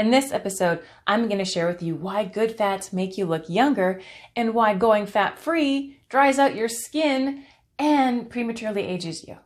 [0.00, 3.50] In this episode, I'm going to share with you why good fats make you look
[3.50, 4.00] younger
[4.34, 7.44] and why going fat free dries out your skin
[7.78, 9.36] and prematurely ages you.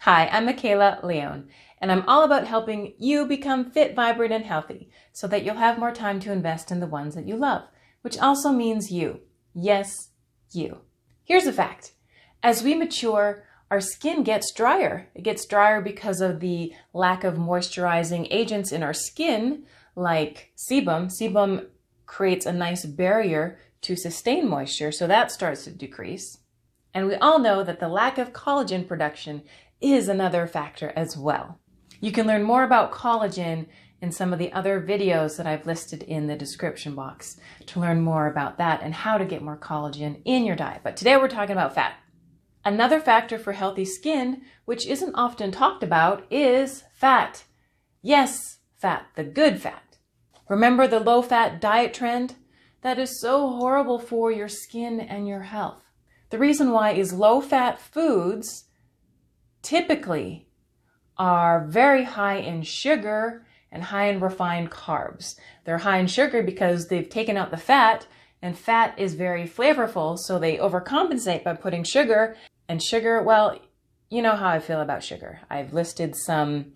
[0.00, 1.48] Hi, I'm Makayla Leone,
[1.80, 5.78] and I'm all about helping you become fit, vibrant, and healthy so that you'll have
[5.78, 7.62] more time to invest in the ones that you love,
[8.02, 9.20] which also means you.
[9.54, 10.09] Yes,
[10.54, 10.78] you.
[11.24, 11.92] Here's a fact
[12.42, 15.08] as we mature, our skin gets drier.
[15.14, 21.06] It gets drier because of the lack of moisturizing agents in our skin, like sebum.
[21.06, 21.66] Sebum
[22.06, 26.38] creates a nice barrier to sustain moisture, so that starts to decrease.
[26.92, 29.42] And we all know that the lack of collagen production
[29.80, 31.60] is another factor as well.
[32.00, 33.66] You can learn more about collagen
[34.00, 38.00] in some of the other videos that I've listed in the description box to learn
[38.00, 40.80] more about that and how to get more collagen in your diet.
[40.82, 41.94] But today we're talking about fat.
[42.64, 47.44] Another factor for healthy skin, which isn't often talked about, is fat.
[48.02, 49.98] Yes, fat, the good fat.
[50.48, 52.34] Remember the low fat diet trend?
[52.82, 55.82] That is so horrible for your skin and your health.
[56.30, 58.64] The reason why is low fat foods
[59.62, 60.48] typically
[61.18, 65.36] are very high in sugar and high in refined carbs.
[65.64, 68.06] They're high in sugar because they've taken out the fat,
[68.42, 72.36] and fat is very flavorful, so they overcompensate by putting sugar.
[72.68, 73.58] And sugar, well,
[74.08, 75.40] you know how I feel about sugar.
[75.50, 76.72] I've listed some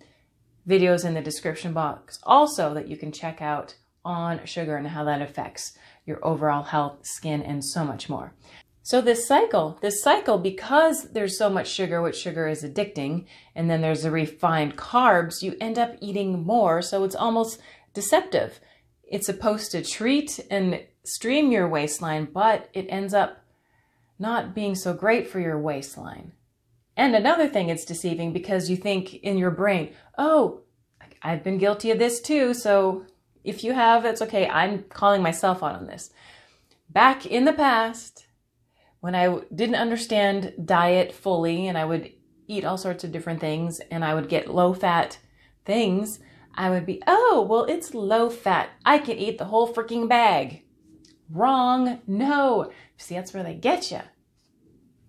[0.69, 5.05] videos in the description box also that you can check out on sugar and how
[5.05, 8.33] that affects your overall health, skin, and so much more.
[8.87, 13.71] So this cycle, this cycle, because there's so much sugar, which sugar is addicting, and
[13.71, 16.83] then there's the refined carbs, you end up eating more.
[16.83, 17.59] So it's almost
[17.95, 18.61] deceptive.
[19.03, 23.43] It's supposed to treat and stream your waistline, but it ends up
[24.19, 26.33] not being so great for your waistline.
[26.95, 30.61] And another thing, it's deceiving because you think in your brain, oh,
[31.23, 32.53] I've been guilty of this too.
[32.53, 33.07] So
[33.45, 34.47] if you have, it's okay.
[34.47, 36.11] I'm calling myself out on this.
[36.91, 38.24] Back in the past,
[39.05, 42.11] when I didn't understand diet fully and I would
[42.47, 45.19] eat all sorts of different things and I would get low fat
[45.67, 46.21] things,
[46.55, 48.71] I would be, oh, well, it's low fat.
[48.83, 50.63] I can eat the whole freaking bag.
[51.29, 52.01] Wrong.
[52.07, 52.73] No.
[52.97, 54.01] See, that's where they get you.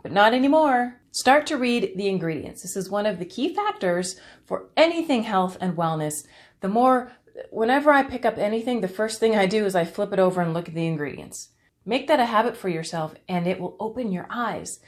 [0.03, 1.00] But not anymore.
[1.12, 2.63] Start to read the ingredients.
[2.63, 6.16] This is one of the key factors for anything health and wellness.
[6.59, 7.13] The more,
[7.50, 10.41] whenever I pick up anything, the first thing I do is I flip it over
[10.41, 11.51] and look at the ingredients.
[11.85, 14.79] Make that a habit for yourself and it will open your eyes.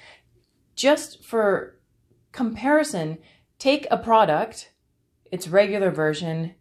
[0.76, 1.80] Just for
[2.32, 3.20] comparison,
[3.60, 4.72] take a product,
[5.32, 6.56] its regular version.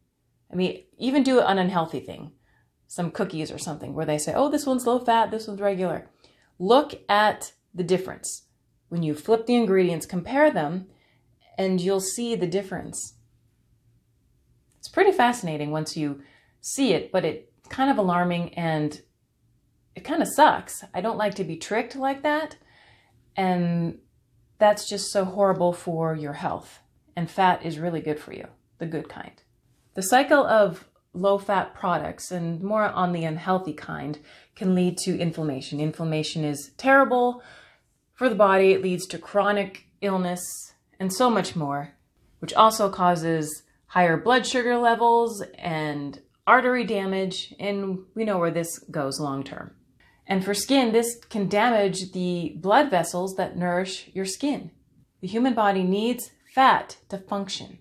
[0.52, 2.32] I mean, even do an unhealthy thing,
[2.86, 6.10] some cookies or something, where they say, oh, this one's low fat, this one's regular.
[6.58, 8.44] Look at the difference.
[8.88, 10.86] When you flip the ingredients, compare them,
[11.58, 13.14] and you'll see the difference.
[14.78, 16.22] It's pretty fascinating once you
[16.60, 19.00] see it, but it's kind of alarming and
[19.96, 20.84] it kind of sucks.
[20.94, 22.56] I don't like to be tricked like that.
[23.34, 23.98] And
[24.58, 26.80] that's just so horrible for your health.
[27.16, 28.46] And fat is really good for you,
[28.78, 29.42] the good kind.
[29.94, 34.18] The cycle of low fat products and more on the unhealthy kind
[34.54, 35.80] can lead to inflammation.
[35.80, 37.42] Inflammation is terrible
[38.12, 41.94] for the body, it leads to chronic illness and so much more,
[42.38, 47.54] which also causes higher blood sugar levels and artery damage.
[47.58, 49.74] And we know where this goes long term.
[50.26, 54.72] And for skin, this can damage the blood vessels that nourish your skin.
[55.20, 57.78] The human body needs fat to function.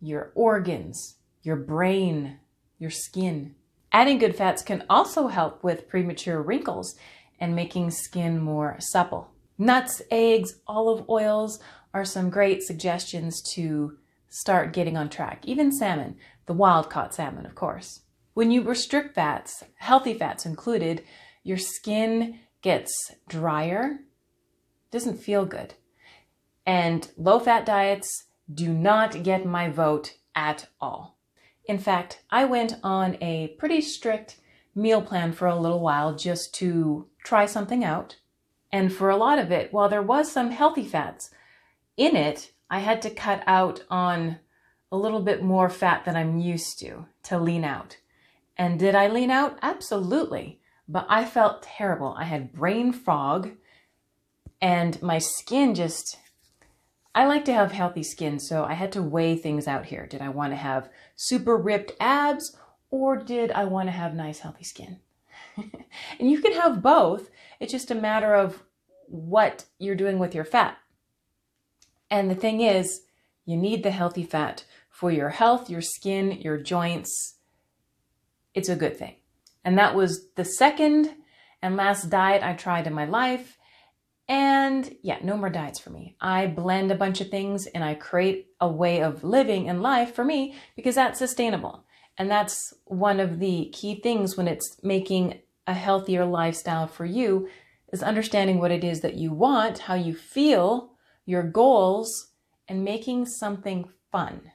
[0.00, 2.38] Your organs, your brain,
[2.78, 3.54] your skin.
[3.92, 6.96] Adding good fats can also help with premature wrinkles
[7.38, 9.30] and making skin more supple.
[9.58, 11.60] Nuts, eggs, olive oils
[11.94, 13.96] are some great suggestions to
[14.28, 15.42] start getting on track.
[15.46, 16.16] Even salmon,
[16.46, 18.00] the wild caught salmon, of course.
[18.34, 21.02] When you restrict fats, healthy fats included,
[21.46, 24.00] your skin gets drier,
[24.90, 25.74] doesn't feel good.
[26.66, 31.18] And low fat diets do not get my vote at all.
[31.64, 34.40] In fact, I went on a pretty strict
[34.74, 38.16] meal plan for a little while just to try something out.
[38.72, 41.30] And for a lot of it, while there was some healthy fats
[41.96, 44.40] in it, I had to cut out on
[44.90, 47.98] a little bit more fat than I'm used to to lean out.
[48.56, 49.60] And did I lean out?
[49.62, 52.14] Absolutely but I felt terrible.
[52.18, 53.50] I had brain fog
[54.60, 56.18] and my skin just
[57.14, 60.06] I like to have healthy skin, so I had to weigh things out here.
[60.06, 62.54] Did I want to have super ripped abs
[62.90, 64.98] or did I want to have nice healthy skin?
[65.56, 67.30] and you can have both.
[67.58, 68.62] It's just a matter of
[69.06, 70.76] what you're doing with your fat.
[72.10, 73.00] And the thing is,
[73.46, 77.36] you need the healthy fat for your health, your skin, your joints.
[78.54, 79.16] It's a good thing.
[79.66, 81.12] And that was the second
[81.60, 83.58] and last diet I tried in my life.
[84.28, 86.16] And yeah, no more diets for me.
[86.20, 90.14] I blend a bunch of things and I create a way of living in life
[90.14, 91.84] for me because that's sustainable.
[92.16, 97.48] And that's one of the key things when it's making a healthier lifestyle for you
[97.92, 100.92] is understanding what it is that you want, how you feel,
[101.24, 102.28] your goals,
[102.68, 104.52] and making something fun.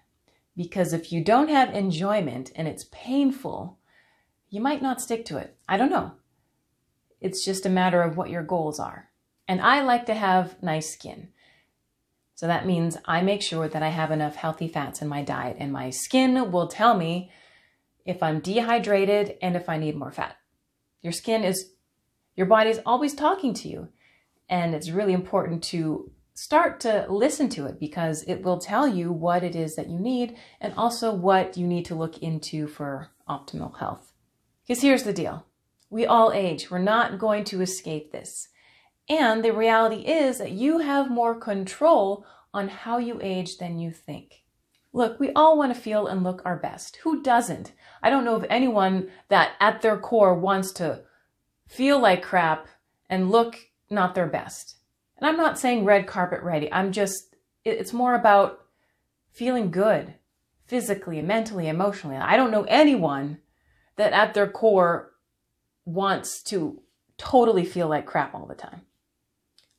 [0.56, 3.78] Because if you don't have enjoyment and it's painful,
[4.52, 5.56] you might not stick to it.
[5.68, 6.12] I don't know.
[7.20, 9.10] It's just a matter of what your goals are.
[9.48, 11.30] And I like to have nice skin.
[12.36, 15.58] So that means I make sure that I have enough healthy fats in my diet,
[15.60, 17.32] and my skin will tell me
[18.06, 20.36] if I'm dehydrated and if I need more fat.
[21.02, 21.72] Your skin is,
[22.36, 23.90] your body is always talking to you.
[24.50, 29.12] And it's really important to start to listen to it because it will tell you
[29.12, 33.12] what it is that you need and also what you need to look into for
[33.30, 34.11] optimal health.
[34.72, 35.46] Because here's the deal
[35.90, 38.48] we all age, we're not going to escape this.
[39.10, 43.92] And the reality is that you have more control on how you age than you
[43.92, 44.46] think.
[44.94, 46.96] Look, we all want to feel and look our best.
[47.04, 47.74] Who doesn't?
[48.02, 51.02] I don't know of anyone that at their core wants to
[51.68, 52.70] feel like crap
[53.10, 53.58] and look
[53.90, 54.78] not their best.
[55.18, 56.72] And I'm not saying red carpet ready.
[56.72, 57.36] I'm just,
[57.66, 58.62] it's more about
[59.34, 60.14] feeling good
[60.66, 62.16] physically, mentally, emotionally.
[62.16, 63.40] I don't know anyone
[63.98, 65.12] that at their core
[65.86, 66.82] wants to
[67.18, 68.82] totally feel like crap all the time.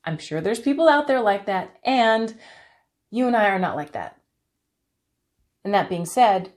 [0.05, 2.35] I'm sure there's people out there like that, and
[3.09, 4.19] you and I are not like that.
[5.63, 6.51] And that being said,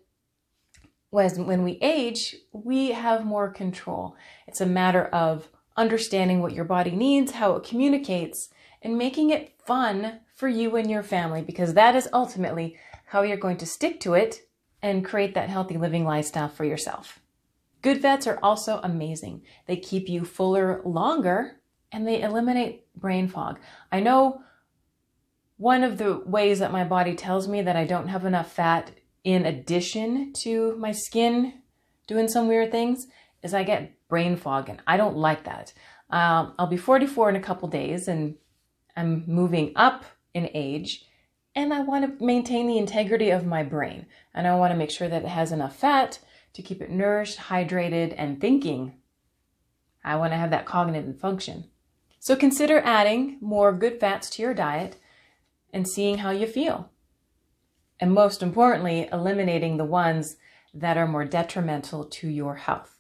[1.11, 4.17] when we age, we have more control.
[4.47, 8.51] It's a matter of understanding what your body needs, how it communicates,
[8.83, 12.77] and making it fun for you and your family because that is ultimately
[13.07, 14.43] how you're going to stick to it
[14.83, 17.21] and create that healthy living lifestyle for yourself.
[17.87, 19.43] Good fats are also amazing.
[19.67, 21.61] They keep you fuller longer
[21.93, 23.61] and they eliminate brain fog.
[23.93, 24.41] I know
[25.57, 28.91] one of the ways that my body tells me that I don't have enough fat
[29.23, 31.63] in addition to my skin
[32.09, 33.07] doing some weird things
[33.45, 35.73] is I get brain fog and I don't like that.
[36.11, 38.35] Um, I'll be 44 in a couple days and
[38.97, 40.05] I'm moving up
[40.35, 41.07] in age
[41.55, 44.91] and I want to maintain the integrity of my brain and I want to make
[44.91, 46.19] sure that it has enough fat
[46.57, 48.95] to keep it nourished, hydrated, and thinking.
[50.05, 51.71] I want to have that cognitive function.
[52.19, 54.97] So consider adding more good fats to your diet
[55.73, 56.91] and seeing how you feel
[58.01, 60.37] and most importantly, eliminating the ones
[60.75, 62.99] that are more detrimental to your health.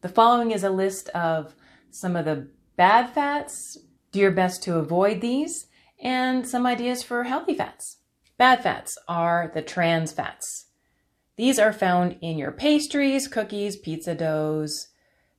[0.00, 1.54] The following is a list of
[1.90, 3.76] some of the bad fats.
[4.12, 5.66] Do your best to avoid these
[6.02, 7.98] and some ideas for healthy fats.
[8.38, 10.66] Bad fats are the trans fats.
[11.40, 14.88] These are found in your pastries, cookies, pizza doughs,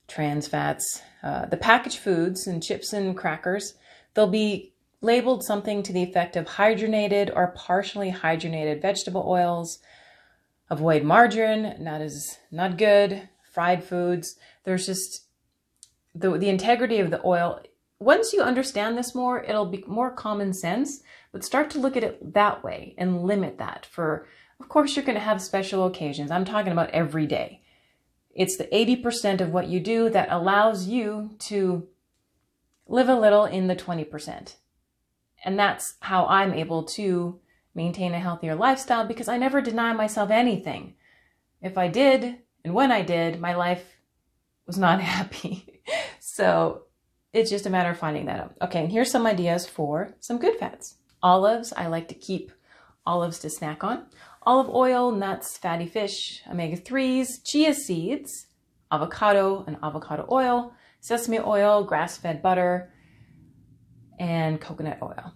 [0.08, 3.74] trans fats, uh, the packaged foods and chips and crackers.
[4.12, 9.78] They'll be labeled something to the effect of hydrogenated or partially hydrogenated vegetable oils.
[10.68, 13.28] Avoid margarine, not as not good.
[13.52, 14.34] Fried foods.
[14.64, 15.26] There's just
[16.16, 17.60] the the integrity of the oil.
[18.00, 22.02] Once you understand this more, it'll be more common sense, but start to look at
[22.02, 24.26] it that way and limit that for
[24.62, 26.30] of course you're going to have special occasions.
[26.30, 27.62] I'm talking about every day.
[28.32, 31.88] It's the 80% of what you do that allows you to
[32.86, 34.54] live a little in the 20%.
[35.44, 37.40] And that's how I'm able to
[37.74, 40.94] maintain a healthier lifestyle because I never deny myself anything.
[41.60, 43.84] If I did, and when I did, my life
[44.66, 45.82] was not happy.
[46.20, 46.84] so
[47.32, 48.56] it's just a matter of finding that out.
[48.62, 50.98] Okay, and here's some ideas for some good fats.
[51.20, 52.52] Olives, I like to keep
[53.04, 54.06] olives to snack on.
[54.44, 58.46] Olive oil, nuts, fatty fish, omega 3s, chia seeds,
[58.90, 62.92] avocado and avocado oil, sesame oil, grass fed butter,
[64.18, 65.32] and coconut oil.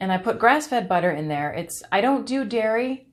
[0.00, 1.52] And I put grass fed butter in there.
[1.52, 3.06] It's I don't do dairy,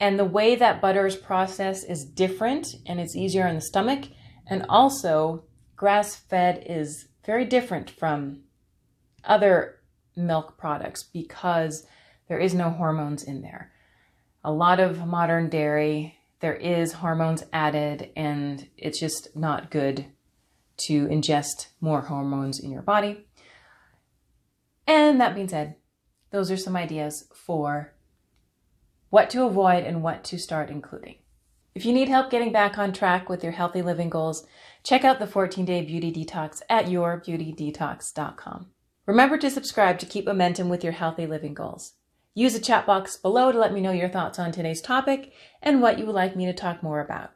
[0.00, 4.06] and the way that butter is processed is different and it's easier on the stomach.
[4.46, 5.44] And also,
[5.76, 8.40] grass fed is very different from
[9.24, 9.80] other
[10.16, 11.86] milk products because
[12.28, 13.72] there is no hormones in there.
[14.44, 20.06] A lot of modern dairy, there is hormones added, and it's just not good
[20.86, 23.26] to ingest more hormones in your body.
[24.86, 25.76] And that being said,
[26.30, 27.94] those are some ideas for
[29.08, 31.16] what to avoid and what to start including.
[31.74, 34.46] If you need help getting back on track with your healthy living goals,
[34.84, 38.66] Check out the 14 day beauty detox at yourbeautydetox.com.
[39.06, 41.94] Remember to subscribe to keep momentum with your healthy living goals.
[42.36, 45.80] Use the chat box below to let me know your thoughts on today's topic and
[45.80, 47.30] what you would like me to talk more about.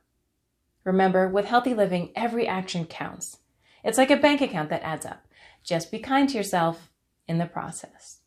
[0.83, 3.39] Remember, with healthy living, every action counts.
[3.85, 5.25] It's like a bank account that adds up.
[5.63, 6.91] Just be kind to yourself
[7.29, 8.18] in the process.